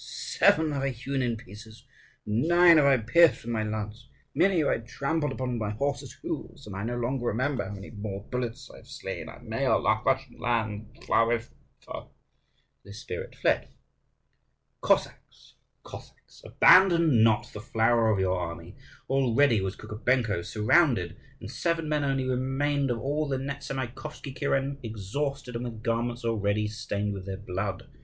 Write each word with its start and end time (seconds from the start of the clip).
Seven 0.03 0.71
have 0.71 0.81
I 0.81 0.89
hewn 0.89 1.21
in 1.21 1.37
pieces, 1.37 1.85
nine 2.25 2.77
have 2.77 2.87
I 2.87 2.97
pierced 2.97 3.43
with 3.43 3.51
my 3.51 3.61
lance, 3.61 4.09
many 4.33 4.57
have 4.61 4.69
I 4.69 4.77
trampled 4.79 5.31
upon 5.31 5.49
with 5.51 5.59
my 5.59 5.69
horse's 5.69 6.11
hoofs; 6.23 6.65
and 6.65 6.75
I 6.75 6.81
no 6.83 6.95
longer 6.97 7.27
remember 7.27 7.63
how 7.65 7.75
many 7.75 7.91
my 7.91 8.17
bullets 8.31 8.71
have 8.75 8.87
slain. 8.87 9.29
May 9.43 9.63
our 9.67 9.79
Russian 10.03 10.39
land 10.39 10.97
flourish 11.05 11.43
forever!" 11.81 12.05
and 12.05 12.07
his 12.83 12.99
spirit 12.99 13.35
fled. 13.35 13.67
Cossacks, 14.81 15.53
Cossacks! 15.83 16.41
abandon 16.43 17.21
not 17.23 17.51
the 17.53 17.61
flower 17.61 18.09
of 18.09 18.19
your 18.19 18.39
army. 18.39 18.75
Already 19.07 19.61
was 19.61 19.75
Kukubenko 19.75 20.41
surrounded, 20.43 21.15
and 21.39 21.51
seven 21.51 21.87
men 21.87 22.03
only 22.03 22.25
remained 22.25 22.89
of 22.89 22.99
all 22.99 23.27
the 23.27 23.37
Nezamaikovsky 23.37 24.33
kuren, 24.35 24.79
exhausted 24.81 25.55
and 25.55 25.63
with 25.63 25.83
garments 25.83 26.25
already 26.25 26.67
stained 26.67 27.13
with 27.13 27.27
their 27.27 27.37
blood. 27.37 27.83